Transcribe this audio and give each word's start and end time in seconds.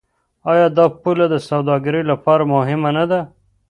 آیا 0.51 0.67
دا 0.77 0.85
پوله 1.01 1.25
د 1.29 1.35
سوداګرۍ 1.49 2.03
لپاره 2.11 2.43
مهمه 2.53 2.89
نه 2.97 3.05
ده؟ 3.11 3.19